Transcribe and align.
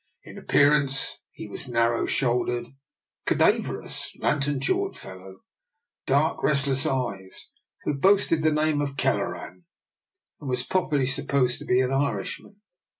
In 0.23 0.35
appearance 0.35 1.19
he 1.31 1.45
DR. 1.45 1.51
NIKOLA'S 1.51 1.59
EXPERIMENT. 1.59 1.59
3 1.59 1.59
was 1.59 1.67
a 1.67 1.73
narrow 1.73 2.05
shouldered, 2.07 2.67
cadaverous, 3.27 4.11
lantern 4.17 4.59
jawed 4.59 4.97
fellow, 4.97 5.29
with 5.29 5.39
dark, 6.07 6.41
restless 6.41 6.87
eyes, 6.87 7.49
who 7.83 7.93
boasted 7.93 8.41
the 8.41 8.49
name 8.51 8.81
of 8.81 8.97
Kelleran, 8.97 9.65
and 10.39 10.49
was 10.49 10.65
popu 10.65 10.93
larly 10.93 11.07
supposed 11.07 11.59
to 11.59 11.65
be 11.65 11.81
an 11.81 11.91
Irishman. 11.93 12.61